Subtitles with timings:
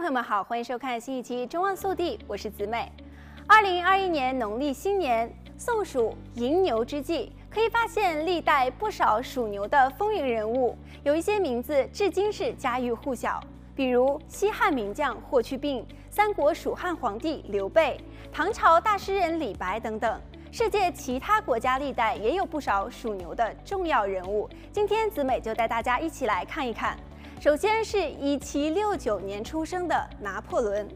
[0.00, 2.90] 朋友们好，欢迎收看新一期《中望速递》，我是子美。
[3.46, 13.44] 二零二一年农历新年送鼠迎牛之际，可以发现历代不少属牛的风云人物，有一些名字至今是家喻户晓，
[13.76, 18.00] 比如西汉名将霍去病、三国蜀汉皇帝刘备、
[18.32, 20.18] 唐朝大诗人李白等等。
[20.50, 26.98] 世界其他国家历代也有不少属牛的重要人物，今天子美就带大家一起来看一看。
[27.40, 30.86] 首先是一七六九年出生的拿破仑，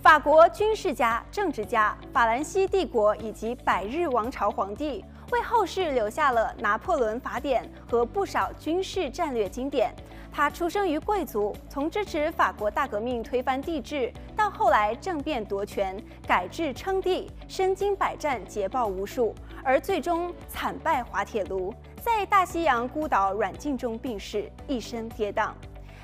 [0.00, 9.94] 法国军事家、政治家，法兰西帝国以及百日王朝皇帝，为后世留下了《拿破仑法典》和不少军事战略经典。
[10.32, 21.70] 他出生于贵族，从支持法国大革命推翻帝制，到后来政变夺权、改制称帝，身经百战，捷报无数，而最终惨败滑铁卢，
[22.00, 25.50] 在大西洋孤岛软禁中病逝，一生跌宕。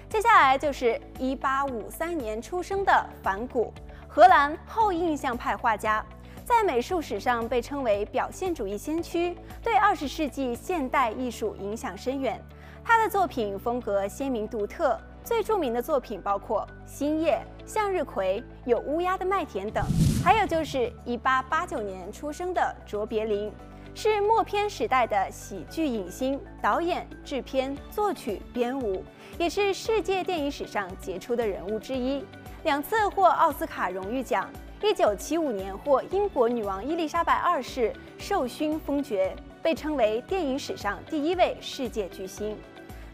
[0.08, 3.72] 接下来就是一八五三年出生的梵谷，
[4.08, 6.04] 荷兰后印象派画家，
[6.46, 12.42] 在美术史上被称为表现主义先驱，对二十世纪现代艺术影响深远。
[12.82, 17.38] 他的作品风格鲜明独特，最著名的作品包括《星夜》
[17.70, 19.84] 《向日葵》《有乌鸦的麦田》等，
[20.24, 23.52] 还有就是一八八九年出生的卓别林。
[24.00, 29.02] 是默片时代的喜剧影星、导演、制片、作曲、编舞，
[29.36, 32.24] 也是世界电影史上杰出的人物之一，
[32.62, 34.48] 两次获奥斯卡荣誉奖。
[34.80, 42.56] 一九七五年获英国女王伊丽莎白二世授勋封爵，被称为电影史上第一位世界巨星。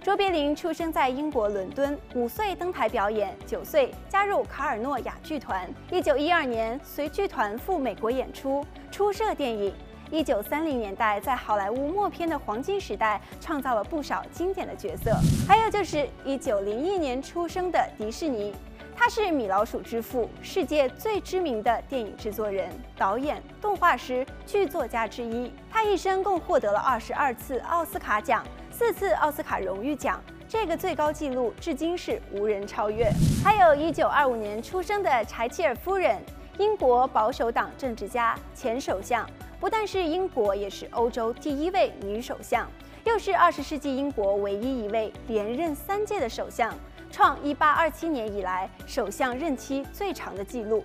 [0.02, 9.72] 卓别林出生在英国伦敦，五岁登台表演，九岁加入卡尔诺亚剧团，一九一二年随剧团赴美国演出，初涉电影。
[10.10, 15.16] 一九三零年代，在好莱坞默片的黄金时代，创造了不少经典的角色。
[15.48, 18.54] 还有就是一九零一年出生的迪士尼，
[18.94, 25.52] 他是米老鼠之父，世界最知名的电影制作人、导演、动画师、剧作家之一。
[25.70, 33.10] 他一生共获得了二十二次奥斯卡奖，四次奥斯卡荣誉奖，这个最高纪录至今是无人超越。
[33.42, 36.20] 还有一九二五年出生的柴契尔夫人，
[36.58, 39.28] 英国保守党政治家、前首相。
[39.58, 42.68] 不但是英国，也是欧洲第一位女首相，
[43.04, 46.74] 又是二十世纪英国唯一一位连任三届的首相，
[47.10, 50.84] 创一八二七年以来首相任期最长的纪录。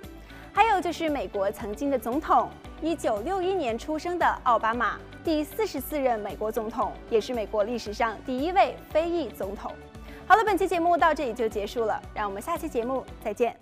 [0.54, 2.50] 还有就是美国曾经的总统，
[2.82, 9.72] 一九六一年出生的奥巴马，第四十四任美国总统，也是美国历史上第一位非裔总统。
[10.26, 13.56] 好了，本期节目到这里就结束了，让我们下期节目再见。